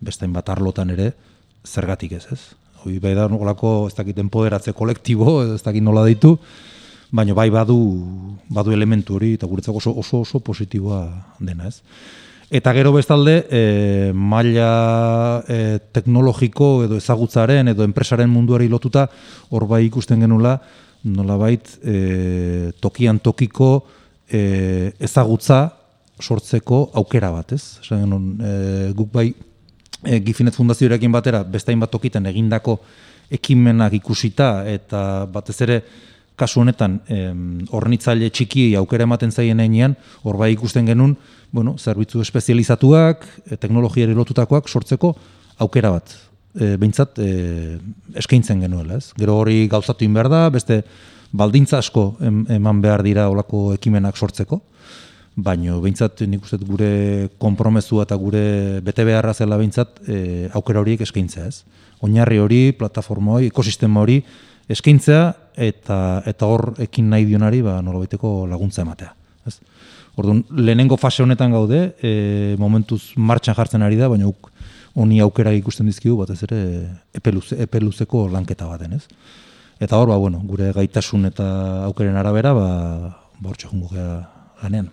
bestain 0.00 0.32
bat 0.32 0.48
arlotan 0.50 0.90
ere, 0.90 1.12
zergatik 1.66 2.16
ez, 2.18 2.26
ez? 2.32 2.40
Hoi 2.84 2.98
bai 3.02 3.14
da 3.18 3.28
nolako, 3.28 3.86
ez 3.88 3.94
dakit 3.96 4.18
empoderatze 4.22 4.74
kolektibo, 4.76 5.40
ez 5.54 5.62
dakit 5.62 5.82
nola 5.82 6.04
ditu, 6.06 6.36
baina 7.10 7.34
bai 7.34 7.48
badu, 7.50 7.78
badu 8.50 8.74
elementu 8.74 9.16
hori, 9.16 9.34
eta 9.38 9.46
guretzako 9.46 9.82
oso, 9.82 9.94
oso, 9.96 10.22
oso 10.26 10.40
positiboa 10.40 11.02
dena, 11.40 11.70
ez? 11.70 11.82
Eta 12.50 12.70
gero 12.76 12.92
bestalde, 12.94 13.40
e, 13.50 14.12
maila 14.14 15.42
e, 15.50 15.78
teknologiko 15.90 16.84
edo 16.84 16.98
ezagutzaren 17.00 17.72
edo 17.72 17.82
enpresaren 17.82 18.30
munduari 18.30 18.68
lotuta, 18.70 19.08
hor 19.50 19.66
bai 19.66 19.82
ikusten 19.88 20.22
genula, 20.22 20.60
nolabait 21.02 21.72
e, 21.82 22.70
tokian 22.82 23.18
tokiko, 23.18 23.70
e, 24.30 24.92
ezagutza 24.98 25.70
sortzeko 26.20 26.90
aukera 26.94 27.30
bat, 27.34 27.52
ez? 27.52 27.78
Esan 27.82 28.14
e, 28.40 28.52
guk 28.96 29.12
bai 29.12 29.28
e, 29.30 30.20
Gifinet 30.24 30.56
Fundazioarekin 30.56 31.12
batera 31.12 31.42
beste 31.44 31.74
bat 31.76 31.90
tokitan 31.90 32.26
egindako 32.26 32.78
ekimenak 33.30 33.92
ikusita 33.98 34.64
eta 34.70 35.26
batez 35.26 35.60
ere 35.66 35.80
kasu 36.36 36.60
honetan 36.60 36.98
hornitzaile 37.72 38.28
txiki 38.30 38.74
aukera 38.76 39.06
ematen 39.06 39.32
zaien 39.32 39.60
heinean, 39.60 39.96
hor 40.22 40.36
bai 40.36 40.50
ikusten 40.52 40.86
genuen, 40.86 41.16
bueno, 41.50 41.76
zerbitzu 41.78 42.20
espezializatuak, 42.20 43.24
e, 43.46 43.56
teknologiari 43.56 44.14
lotutakoak 44.14 44.68
sortzeko 44.68 45.14
aukera 45.64 45.94
bat. 45.94 46.14
E, 46.56 46.74
Beintzat 46.80 47.20
e, 47.22 47.30
eskaintzen 48.20 48.60
genuela, 48.64 49.00
ez? 49.00 49.12
Gero 49.18 49.38
hori 49.40 49.66
gauzatu 49.72 50.08
behar 50.12 50.28
da, 50.32 50.42
beste 50.52 50.82
baldintza 51.36 51.78
asko 51.78 52.16
eman 52.20 52.80
behar 52.82 53.04
dira 53.06 53.28
olako 53.32 53.68
ekimenak 53.76 54.16
sortzeko, 54.16 54.60
baino 55.36 55.80
behintzat 55.84 56.22
nik 56.30 56.44
uste 56.48 56.56
gure 56.64 57.28
konpromesua 57.38 58.06
eta 58.06 58.16
gure 58.16 58.80
bete 58.84 59.04
beharra 59.04 59.34
zela 59.34 59.58
behintzat 59.60 60.00
e, 60.08 60.48
aukera 60.56 60.80
horiek 60.80 61.04
eskaintzea 61.04 61.46
ez. 61.50 61.62
Oinarri 62.04 62.40
hori, 62.40 62.60
plataforma 62.76 63.36
hori, 63.36 63.50
ekosistema 63.52 64.00
hori 64.00 64.22
eskaintzea 64.72 65.22
eta 65.68 65.98
eta 66.26 66.48
hor 66.48 66.72
ekin 66.82 67.10
nahi 67.12 67.28
dionari 67.28 67.60
ba 67.62 67.78
nolabaiteko 67.84 68.46
laguntza 68.48 68.82
ematea, 68.82 69.12
ez? 69.46 69.58
Orduan, 70.16 70.40
lehenengo 70.48 70.96
fase 70.96 71.22
honetan 71.22 71.52
gaude, 71.52 71.90
e, 72.00 72.56
momentuz 72.58 73.12
martxan 73.16 73.54
jartzen 73.58 73.84
ari 73.84 73.98
da, 74.00 74.08
baina 74.08 74.30
honi 74.96 75.20
aukera 75.20 75.52
ikusten 75.52 75.86
dizkigu, 75.90 76.16
batez 76.16 76.38
ere 76.48 76.60
epe, 77.12 77.34
luze, 77.36 77.58
epe 77.60 77.82
luzeko 77.84 78.24
lanketa 78.32 78.68
baten, 78.70 78.96
ez? 78.96 79.04
Eta 79.78 79.98
hor, 79.98 80.08
ba, 80.08 80.16
bueno, 80.16 80.40
gure 80.48 80.70
gaitasun 80.72 81.28
eta 81.28 81.46
aukeren 81.84 82.16
arabera, 82.16 82.54
ba, 82.56 82.68
bortxe 83.44 83.68
jungo 83.68 83.90
gea 83.92 84.22
lanean. 84.62 84.88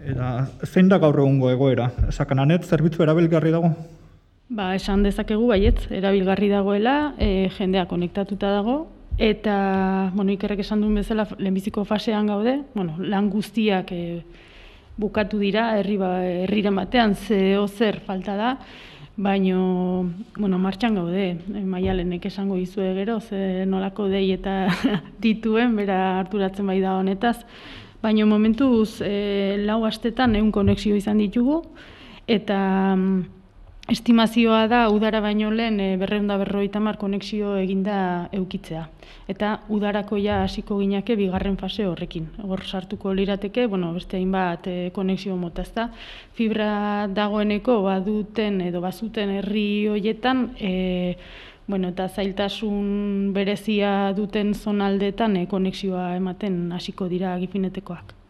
Eta 0.00 0.30
zein 0.64 0.88
da 0.88 0.96
gaur 1.00 1.18
egungo 1.20 1.50
egoera? 1.52 1.90
Sakananet 2.10 2.64
zerbitzu 2.64 3.04
erabilgarri 3.04 3.52
dago? 3.52 3.68
Ba, 4.48 4.70
esan 4.76 5.04
dezakegu 5.04 5.50
baietz, 5.52 5.90
erabilgarri 5.92 6.48
dagoela, 6.52 7.14
e, 7.18 7.50
jendea 7.58 7.84
konektatuta 7.90 8.54
dago, 8.56 8.78
eta, 9.20 9.56
bueno, 10.14 10.32
ikerrek 10.32 10.64
esan 10.64 10.80
duen 10.84 10.96
bezala, 11.02 11.28
lehenbiziko 11.36 11.84
fasean 11.84 12.32
gaude, 12.32 12.58
bueno, 12.74 12.96
lan 12.98 13.28
guztiak 13.32 13.92
e, 13.92 14.02
bukatu 14.96 15.40
dira, 15.40 15.74
herri 15.78 16.00
ba, 16.00 16.14
herriren 16.44 16.80
batean 16.80 17.14
ze 17.14 17.56
zer 17.68 18.00
falta 18.00 18.36
da, 18.36 18.56
baino, 19.16 20.10
bueno, 20.36 20.58
martxan 20.58 20.96
gaude, 20.98 21.26
e, 21.38 21.62
maialenek 21.64 22.26
esango 22.26 22.56
izue 22.58 22.92
gero, 22.96 23.20
ze 23.20 23.64
nolako 23.66 24.08
dei 24.08 24.32
eta 24.34 24.68
dituen, 25.24 25.76
bera 25.76 26.18
harturatzen 26.20 26.66
bai 26.66 26.80
da 26.82 26.96
honetaz, 26.98 27.44
baino 28.02 28.26
momentuz 28.26 29.00
e, 29.00 29.56
lau 29.64 29.84
astetan 29.86 30.34
egun 30.36 30.50
konexio 30.52 30.96
izan 30.96 31.22
ditugu, 31.22 31.62
eta 32.26 32.58
mm, 32.96 33.43
Estimazioa 33.84 34.62
da 34.66 34.88
udara 34.88 35.20
baino 35.20 35.50
lehen 35.52 35.76
e, 35.76 35.96
berreunda 36.00 36.38
berroita 36.40 36.80
mar 36.80 36.96
konexio 36.96 37.50
eginda 37.60 38.30
eukitzea. 38.32 38.86
Eta 39.28 39.50
udarako 39.68 40.16
ja 40.16 40.38
hasiko 40.46 40.78
ginake 40.80 41.18
bigarren 41.20 41.58
fase 41.60 41.84
horrekin. 41.84 42.30
Hor 42.48 42.64
sartuko 42.64 43.12
lirateke, 43.12 43.66
bueno, 43.66 43.92
beste 43.92 44.16
hainbat 44.16 44.70
e, 44.72 44.76
konexio 44.96 45.36
mota 45.36 45.68
ezta. 45.68 45.90
Fibra 46.32 47.10
dagoeneko 47.12 47.82
baduten 47.84 48.62
edo 48.70 48.80
bazuten 48.80 49.36
herri 49.36 49.68
hoietan, 49.92 50.44
e, 50.56 50.72
bueno, 51.68 51.92
eta 51.92 52.08
zailtasun 52.08 53.32
berezia 53.36 54.14
duten 54.16 54.54
zonaldetan 54.54 55.36
e, 55.36 55.46
konexioa 55.46 56.14
ematen 56.16 56.72
hasiko 56.72 57.12
dira 57.12 57.36
gifinetekoak 57.36 58.23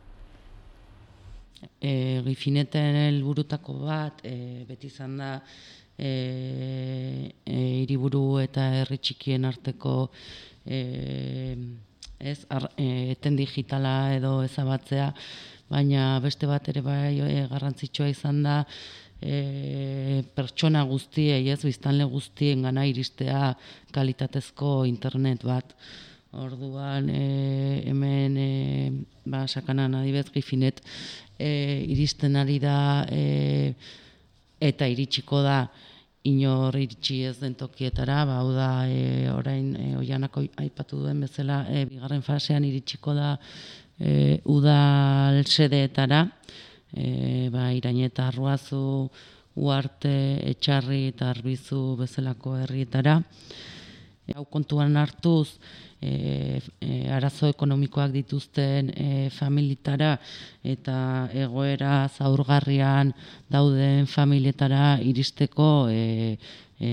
e, 1.80 2.20
gifineten 2.26 2.96
helburutako 3.06 3.78
bat 3.84 4.20
e, 4.24 4.64
beti 4.68 4.90
izan 4.92 5.16
da 5.20 5.30
e, 5.98 6.10
e, 7.44 7.58
hiriburu 7.82 8.40
eta 8.42 8.66
herri 8.80 8.98
txikien 8.98 9.44
arteko 9.48 9.96
e, 10.66 11.56
ez 12.18 12.38
ar, 12.48 12.68
e, 12.76 13.12
eten 13.14 13.36
digitala 13.36 14.14
edo 14.16 14.36
ezabatzea 14.44 15.12
baina 15.70 16.18
beste 16.24 16.48
bat 16.50 16.68
ere 16.72 16.82
bai 16.84 17.18
e, 17.20 17.46
garrantzitsua 17.50 18.08
izan 18.12 18.42
da 18.46 18.62
e, 19.20 20.22
pertsona 20.36 20.84
guztiei 20.88 21.48
ez 21.52 21.60
biztanle 21.64 22.06
guztien 22.10 22.64
gana 22.66 22.86
iristea 22.90 23.54
kalitatezko 23.94 24.82
internet 24.90 25.44
bat 25.44 25.76
Orduan 26.34 27.08
e, 27.10 27.82
hemen 27.86 28.36
e, 28.36 28.50
ba 29.24 29.46
sakanan 29.46 29.94
adibez 29.94 30.26
gifinet 30.34 30.80
e, 31.38 31.84
iristen 31.86 32.36
ari 32.36 32.58
da 32.58 33.06
e, 33.06 33.74
eta 34.58 34.88
iritsiko 34.90 35.42
da 35.42 35.68
inor 36.24 36.74
iritsi 36.80 37.20
ez 37.28 37.36
den 37.38 37.54
tokietara, 37.54 38.24
ba, 38.24 38.40
hau 38.40 38.52
da 38.56 38.68
e, 38.88 39.28
orain 39.30 39.74
e, 39.76 39.90
oianako 40.00 40.46
aipatu 40.62 41.02
duen 41.04 41.20
bezala 41.20 41.64
e, 41.68 41.84
bigarren 41.90 42.24
fasean 42.24 42.64
iritsiko 42.64 43.14
da 43.14 43.34
e, 44.00 44.40
udal 44.48 45.44
sedeetara, 45.44 46.24
e, 46.96 47.50
ba, 47.52 47.68
irain 47.76 48.00
eta 48.08 48.30
arruazu, 48.32 49.10
uarte, 49.54 50.16
etxarri 50.50 51.10
eta 51.12 51.28
arbizu 51.30 51.94
bezalako 52.00 52.56
herrietara. 52.64 53.20
Hau 54.32 54.46
kontuan 54.48 54.96
hartuz, 54.96 55.58
e, 56.00 56.60
e, 56.80 57.08
arazo 57.12 57.50
ekonomikoak 57.52 58.12
dituzten 58.14 58.88
e, 58.96 59.08
familietara 59.36 60.14
eta 60.64 60.96
egoera 61.44 62.06
zaurgarrian 62.08 63.12
dauden 63.52 64.08
familietara 64.08 64.98
iristeko 65.04 65.90
e, 65.92 66.38
e, 66.80 66.92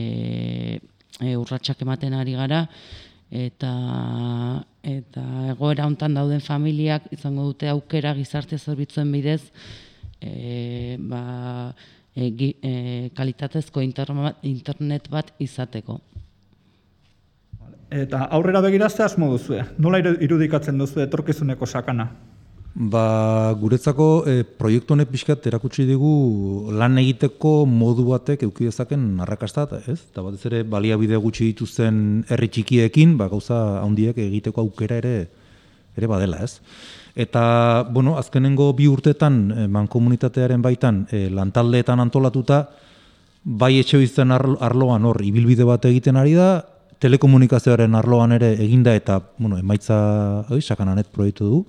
e, 1.21 1.35
urratsak 1.37 1.85
ematen 1.87 2.17
ari 2.19 2.35
gara 2.35 2.65
eta 3.31 3.71
eta 4.83 5.23
egoera 5.53 5.87
hontan 5.87 6.19
dauden 6.19 6.43
familiak 6.43 7.07
izango 7.15 7.47
dute 7.51 7.71
aukera 7.71 8.11
gizarte 8.17 8.59
zerbitzuen 8.59 9.11
bidez 9.11 9.41
e, 10.19 10.97
ba, 10.99 11.73
e, 12.15 12.27
e, 12.27 12.73
kalitatezko 13.15 13.81
internet 13.81 15.07
bat 15.09 15.31
izateko. 15.39 16.01
Eta 17.91 18.23
aurrera 18.31 18.61
begirazte 18.63 19.03
asmo 19.03 19.27
duzu, 19.33 19.57
nola 19.83 19.99
irudikatzen 19.99 20.77
duzu 20.79 21.01
etorkizuneko 21.03 21.67
sakana? 21.67 22.07
Ba, 22.71 23.51
guretzako 23.59 24.05
e, 24.31 24.45
proiektu 24.45 24.95
honek 24.95 25.09
pixkat 25.11 25.43
erakutsi 25.49 25.83
digu 25.89 26.71
lan 26.71 26.95
egiteko 27.01 27.65
modu 27.67 28.05
batek 28.07 28.45
euki 28.47 28.69
dezaken 28.69 29.19
arrakasta, 29.25 29.67
ez? 29.91 29.97
Eta 30.13 30.23
batez 30.23 30.45
ere 30.47 30.61
baliabide 30.63 31.19
gutxi 31.19 31.49
dituzten 31.49 32.23
herri 32.31 32.47
txikiekin, 32.47 33.17
ba, 33.19 33.27
gauza 33.27 33.59
handiek 33.81 34.23
egiteko 34.23 34.63
aukera 34.63 35.01
ere 35.03 35.15
ere 35.99 36.07
badela, 36.07 36.39
ez? 36.47 36.61
Eta, 37.19 37.83
bueno, 37.91 38.15
azkenengo 38.15 38.69
bi 38.71 38.87
urtetan, 38.87 39.41
e, 39.51 39.67
mankomunitatearen 39.67 40.63
baitan, 40.63 41.03
e, 41.11 41.25
lantaldeetan 41.27 41.99
antolatuta, 41.99 42.69
bai 43.43 43.73
etxe 43.81 43.99
arloan 44.23 45.05
hor, 45.05 45.19
ibilbide 45.19 45.67
bat 45.67 45.83
egiten 45.91 46.15
ari 46.15 46.39
da, 46.39 46.63
telekomunikazioaren 47.01 47.97
arloan 47.97 48.35
ere 48.37 48.53
eginda 48.61 48.93
eta 48.95 49.19
bueno, 49.37 49.57
emaitza 49.57 49.97
oi, 50.53 50.61
sakananet 50.61 51.09
proiektu 51.13 51.49
du. 51.49 51.63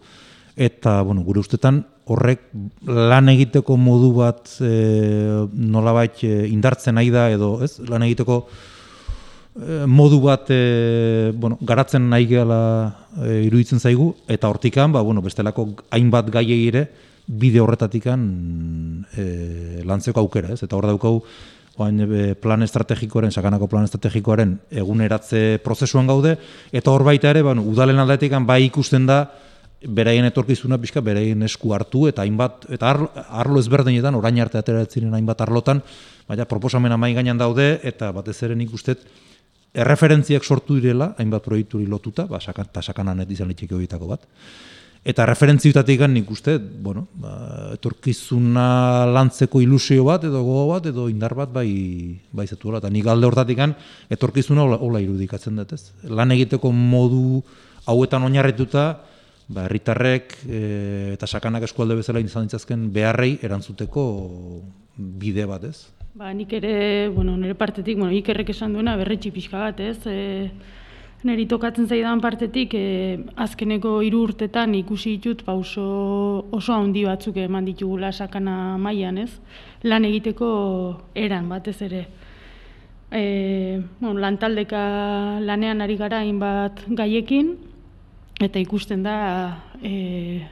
Eta 0.57 1.01
bueno, 1.03 1.23
gure 1.25 1.41
ustetan 1.41 1.81
horrek 2.13 2.43
lan 2.85 3.31
egiteko 3.33 3.79
modu 3.81 4.11
bat 4.19 4.51
e, 4.61 4.73
nolabait 5.53 6.21
e, 6.27 6.33
indartzen 6.53 6.99
nahi 6.99 7.13
da 7.15 7.29
edo 7.33 7.55
ez? 7.65 7.79
Lan 7.89 8.05
egiteko 8.05 8.43
e, 8.43 9.87
modu 9.89 10.21
bat 10.27 10.51
e, 10.53 11.33
bueno, 11.33 11.57
garatzen 11.63 12.11
nahi 12.13 12.29
gela 12.29 12.61
e, 13.17 13.47
iruditzen 13.47 13.81
zaigu. 13.81 14.11
Eta 14.29 14.51
hortikan 14.53 14.93
ba, 14.93 15.01
bueno, 15.01 15.25
bestelako 15.25 15.71
hainbat 15.95 16.29
gaiei 16.35 16.67
ere 16.69 16.85
bide 17.25 17.63
horretatikan 17.63 18.29
e, 19.17 19.25
lantzeko 19.89 20.21
aukera 20.21 20.53
ez? 20.53 20.61
Eta 20.67 20.77
hor 20.77 20.91
daukagu 20.91 21.25
oain 21.81 22.01
e, 22.05 22.35
plan 22.35 22.63
estrategikoaren, 22.63 23.33
sakanako 23.33 23.69
plan 23.71 23.87
estrategikoaren 23.87 24.59
eguneratze 24.83 25.61
prozesuan 25.65 26.11
gaude, 26.11 26.37
eta 26.73 26.93
hor 26.93 27.05
baita 27.07 27.31
ere, 27.33 27.43
bueno, 27.43 27.65
udalen 27.65 28.03
aldetik 28.03 28.35
bai 28.47 28.65
ikusten 28.67 29.07
da, 29.09 29.25
beraien 29.83 30.25
etorkizuna 30.29 30.79
pixka, 30.79 31.03
beraien 31.03 31.43
esku 31.43 31.73
hartu, 31.75 32.07
eta 32.11 32.23
hainbat, 32.23 32.69
eta 32.71 32.91
arlo, 32.93 33.11
arlo 33.29 33.61
ezberdinetan, 33.61 34.15
orain 34.15 34.39
arte 34.41 34.61
ateratzen 34.61 35.15
hainbat 35.15 35.41
arlotan, 35.43 35.83
baina 36.29 36.47
proposamena 36.47 36.97
mai 36.97 37.15
gainan 37.15 37.41
daude, 37.41 37.81
eta 37.83 38.13
batez 38.15 38.37
ere 38.47 38.55
nik 38.59 38.73
ustet, 38.75 39.03
erreferentziak 39.73 40.45
sortu 40.45 40.77
direla, 40.79 41.15
hainbat 41.19 41.43
proiekturi 41.43 41.89
lotuta, 41.89 42.29
ba, 42.31 42.41
sakan, 42.41 42.69
eta 42.71 42.83
sakanan 42.83 43.25
izan 43.29 43.49
litxeko 43.49 43.81
bat. 44.07 44.29
Eta 45.03 45.25
referentziutatik 45.27 46.05
nik 46.07 46.29
uste, 46.31 46.59
bueno, 46.59 47.09
ba, 47.19 47.33
etorkizuna 47.75 49.05
lantzeko 49.11 49.59
ilusio 49.61 50.05
bat, 50.07 50.23
edo 50.29 50.45
gogo 50.47 50.69
bat, 50.69 50.87
edo 50.87 51.09
indar 51.11 51.35
bat 51.35 51.51
bai, 51.51 52.21
bai 52.31 52.47
zetu 52.47 52.71
Eta 52.77 52.89
nik 52.89 53.07
alde 53.07 53.27
hortatik 53.27 53.59
etorkizuna 54.09 54.63
hola, 54.63 55.01
irudikatzen 55.01 55.57
dut, 55.57 55.73
ez? 55.73 55.91
Lan 56.07 56.31
egiteko 56.31 56.71
modu 56.71 57.43
hauetan 57.87 58.23
oinarrituta, 58.23 59.03
ba, 59.49 59.65
herritarrek 59.65 60.37
e, 60.47 60.61
eta 61.15 61.27
sakanak 61.27 61.67
eskualde 61.67 61.97
bezala 61.99 62.21
izan 62.21 62.47
ditzazken 62.47 62.93
beharrei 62.93 63.39
erantzuteko 63.43 64.05
bide 64.97 65.47
bat, 65.51 65.65
ez? 65.65 65.89
Ba, 66.15 66.31
nik 66.33 66.53
ere, 66.53 67.09
bueno, 67.09 67.35
nire 67.37 67.57
partetik, 67.59 67.99
bueno, 67.99 68.13
ikerrek 68.15 68.55
esan 68.55 68.77
duena 68.77 68.95
berretxi 69.01 69.33
pixka 69.35 69.67
bat, 69.67 69.81
ez? 69.81 69.99
E, 70.07 70.51
Neri 71.23 71.45
tokatzen 71.47 71.87
zaidan 71.87 72.19
partetik, 72.19 72.73
e, 72.75 73.19
azkeneko 73.39 74.01
hiru 74.03 74.25
urtetan 74.27 74.73
ikusi 74.75 75.13
ditut 75.21 75.45
pauso 75.47 75.83
oso 76.51 76.75
handi 76.75 77.05
batzuk 77.07 77.37
eman 77.39 77.69
ditugula 77.69 78.11
sakana 78.11 78.77
mailan, 78.77 79.21
ez? 79.23 79.31
Lan 79.87 80.03
egiteko 80.09 80.49
eran 81.15 81.47
batez 81.49 81.77
ere. 81.87 82.01
E, 83.13 83.23
bueno, 84.01 84.19
lantaldeka 84.19 84.81
lanean 85.47 85.85
ari 85.87 85.97
gara 86.01 86.25
hainbat 86.25 86.83
gaiekin 86.89 87.55
eta 88.43 88.59
ikusten 88.59 89.07
da 89.07 89.15
e, 89.79 90.43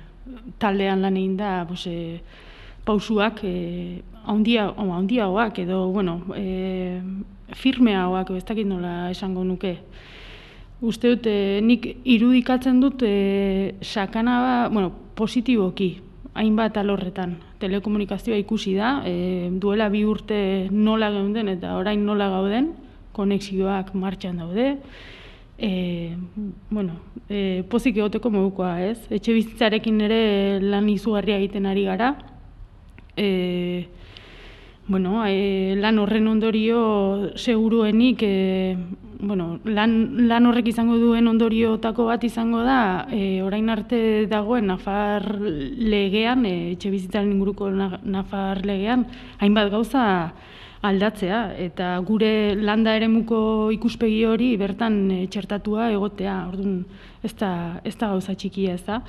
taldean 0.62 1.02
lan 1.02 1.18
egin 1.18 1.34
da, 1.40 1.64
pues, 1.66 1.88
e, 1.90 2.20
pausuak 2.86 3.42
e, 3.42 4.02
handia, 4.22 4.68
handiagoak 4.78 5.58
edo 5.64 5.88
bueno, 5.90 6.20
e, 6.36 7.02
firmeagoak, 7.58 8.30
ez 8.38 8.44
dakit 8.46 8.70
nola 8.70 9.10
esango 9.10 9.42
nuke. 9.42 9.74
Uste 10.80 11.14
dut, 11.14 11.26
e, 11.26 11.60
nik 11.62 11.86
irudikatzen 12.04 12.80
dut 12.80 13.02
e, 13.04 13.76
sakana, 13.82 14.38
ba, 14.40 14.54
bueno, 14.72 14.92
positiboki, 15.14 15.92
hainbat 16.34 16.78
alorretan. 16.80 17.36
Telekomunikazioa 17.60 18.38
ikusi 18.40 18.74
da, 18.78 19.00
e, 19.04 19.50
duela 19.60 19.90
bi 19.92 20.04
urte 20.08 20.68
nola 20.72 21.10
geunden 21.12 21.52
eta 21.52 21.76
orain 21.76 22.04
nola 22.06 22.30
gauden, 22.32 22.72
konexioak 23.12 23.92
martxan 23.94 24.40
daude, 24.40 24.78
e, 25.60 26.16
bueno, 26.70 26.96
e, 27.28 27.62
pozik 27.68 27.98
egoteko 28.00 28.32
modukoa, 28.32 28.78
ez? 28.88 28.98
Etxe 29.12 29.36
bizitzarekin 29.36 30.00
ere 30.08 30.20
lan 30.64 30.88
izugarria 30.88 31.36
egiten 31.36 31.68
ari 31.68 31.84
gara. 31.84 32.14
E, 33.16 33.88
bueno, 34.88 35.20
e, 35.28 35.76
lan 35.76 36.00
horren 36.00 36.26
ondorio 36.32 37.36
seguruenik, 37.36 38.24
e, 38.24 38.76
bueno, 39.22 39.58
lan, 39.64 40.26
lan 40.28 40.46
horrek 40.46 40.70
izango 40.72 40.96
duen 40.98 41.28
ondoriotako 41.28 42.06
bat 42.08 42.24
izango 42.24 42.62
da, 42.66 43.06
e, 43.12 43.42
orain 43.42 43.68
arte 43.70 44.26
dagoen 44.30 44.70
Nafar 44.70 45.26
legean, 45.40 46.46
e, 46.46 46.72
etxe 46.72 46.90
bizitzaren 46.92 47.32
inguruko 47.32 47.70
Nafar 47.70 48.64
legean, 48.66 49.06
hainbat 49.40 49.70
gauza, 49.72 50.06
aldatzea 50.80 51.40
eta 51.60 51.92
gure 52.08 52.54
landa 52.56 52.94
eremuko 52.96 53.68
ikuspegi 53.74 54.24
hori 54.24 54.54
bertan 54.60 55.02
e, 55.12 55.20
txertatua 55.28 55.90
egotea. 55.92 56.36
Orduan 56.48 56.80
ez 57.22 57.34
da 57.36 57.52
ez 57.84 57.96
da 58.00 58.12
gauza 58.14 58.34
txikia, 58.34 58.78
ez 58.78 58.84
da. 58.86 59.02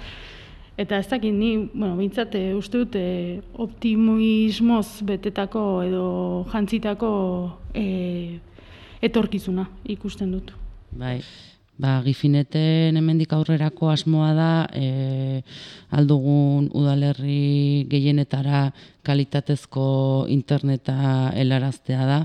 Eta 0.79 0.97
ez 0.97 1.07
dakit 1.07 1.33
ni, 1.35 1.51
bueno, 1.73 1.95
bintzat, 1.99 2.35
e, 2.35 2.53
uste 2.57 2.83
dut, 2.83 2.95
e, 2.95 3.39
optimismoz 3.63 5.03
betetako 5.07 5.65
edo 5.85 6.05
jantzitako 6.51 7.11
e, 7.75 7.85
etorkizuna 9.01 9.65
ikusten 9.95 10.31
dut. 10.31 10.53
Bai, 10.91 11.21
Ba, 11.81 11.95
gifineten 12.05 12.97
hemendik 12.99 13.31
aurrerako 13.33 13.87
asmoa 13.89 14.31
da 14.37 14.49
e, 14.77 15.41
aldugun 15.97 16.67
udalerri 16.77 17.87
gehienetara 17.89 18.67
kalitatezko 19.07 19.85
interneta 20.29 21.31
helaraztea 21.33 22.05
da. 22.05 22.19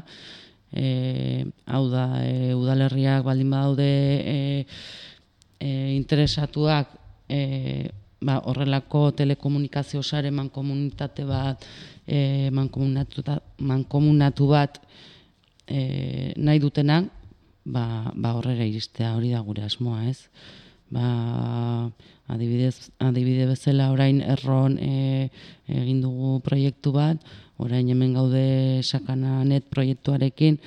E, 0.76 1.46
hau 1.72 1.86
da, 1.88 2.04
e, 2.26 2.52
udalerriak 2.58 3.24
baldin 3.24 3.54
badaude 3.54 3.88
e, 4.34 4.36
e, 5.56 5.70
interesatuak 5.94 6.92
e, 7.32 7.40
ba, 8.20 8.42
horrelako 8.44 9.06
telekomunikazio 9.22 10.02
sare 10.02 10.34
mankomunitate 10.34 11.24
bat 11.24 11.64
e, 12.04 12.50
mankomunatu, 12.52 13.24
mankomunatu 13.72 14.52
bat 14.52 14.82
e, 15.66 16.32
nahi 16.36 16.58
dutenak, 16.62 17.10
ba, 17.66 18.12
ba 18.14 18.34
horrera 18.38 18.64
iristea 18.64 19.14
hori 19.16 19.32
da 19.34 19.42
gure 19.42 19.66
asmoa, 19.66 20.06
ez? 20.08 20.28
Ba, 20.90 21.90
adibidez, 22.30 22.92
adibide 23.02 23.48
bezala 23.50 23.90
orain 23.90 24.20
erron 24.22 24.78
e, 24.78 25.28
egin 25.66 26.00
dugu 26.04 26.38
proiektu 26.46 26.92
bat, 26.94 27.18
orain 27.58 27.88
hemen 27.90 28.14
gaude 28.14 28.82
sakana 28.86 29.42
net 29.44 29.66
proiektuarekin, 29.72 30.58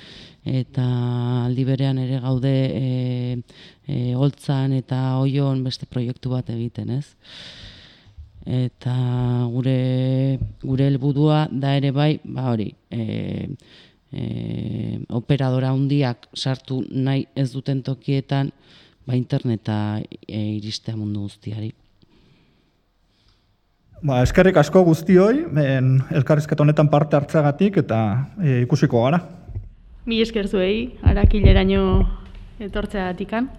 eta 0.44 0.84
aldi 1.46 1.64
berean 1.64 2.00
ere 2.02 2.20
gaude 2.20 2.52
e, 2.52 2.86
e, 3.86 4.12
holtzan 4.16 4.76
eta 4.76 5.18
oion 5.20 5.64
beste 5.64 5.88
proiektu 5.88 6.32
bat 6.32 6.48
egiten, 6.52 6.92
ez? 6.98 7.06
Eta 8.40 8.94
gure, 9.52 10.38
gure 10.64 10.88
helburua 10.88 11.46
da 11.52 11.74
ere 11.76 11.92
bai, 11.92 12.14
ba 12.24 12.48
hori, 12.52 12.70
e, 12.90 13.48
e, 14.12 15.00
operadora 15.08 15.70
handiak 15.70 16.28
sartu 16.34 16.82
nahi 16.90 17.26
ez 17.36 17.50
duten 17.52 17.82
tokietan 17.82 18.50
ba 19.06 19.16
interneta 19.16 20.00
e, 20.26 20.40
iristea 20.58 20.96
mundu 20.96 21.26
guztiari. 21.26 21.72
Ba, 24.00 24.22
eskerrik 24.24 24.56
asko 24.56 24.80
guztioi, 24.86 25.44
ben, 25.52 25.98
elkarrizket 26.16 26.60
honetan 26.60 26.88
parte 26.88 27.18
hartzagatik 27.18 27.82
eta 27.82 27.98
e, 28.40 28.62
ikusiko 28.62 29.02
gara. 29.04 29.20
Mi 30.08 30.22
esker 30.24 30.48
zuei, 30.48 30.94
arakileraino 31.04 31.82
etortzeagatikan. 32.64 33.50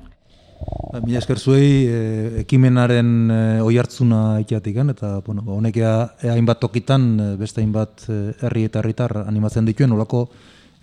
Ba, 0.92 1.00
mila 1.06 1.22
esker 1.22 1.40
zuei 1.40 1.88
e, 1.88 2.00
ekimenaren 2.42 3.12
e, 3.32 3.42
oi 3.64 3.78
hartzuna 3.80 4.40
itiatik, 4.44 4.82
eta 4.94 5.14
bueno, 5.26 5.42
ba, 5.46 5.56
honek 5.56 5.80
hainbat 6.34 6.60
tokitan, 6.60 7.08
e, 7.16 7.28
beste 7.40 7.64
hainbat 7.64 8.06
herri 8.10 8.66
eta 8.68 8.82
herritar 8.82 9.16
animatzen 9.24 9.66
dituen, 9.66 9.94
olako 9.96 10.26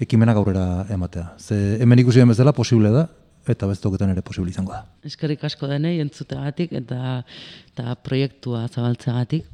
ekimenak 0.01 0.39
aurrera 0.41 0.87
ematea. 0.95 1.35
Ze 1.39 1.79
hemen 1.83 1.99
ikusi 1.99 2.23
den 2.23 2.33
bezala 2.33 2.55
posible 2.57 2.91
da, 2.95 3.09
eta 3.49 3.69
beste 3.69 3.85
tokitan 3.85 4.11
ere 4.15 4.23
posible 4.23 4.51
izango 4.51 4.73
da. 4.73 4.85
Eskerrik 5.05 5.45
asko 5.45 5.69
denei 5.71 5.99
entzuteagatik 6.03 6.73
eta, 6.83 7.23
eta 7.73 7.95
proiektua 8.05 8.67
zabaltzeagatik. 8.69 9.47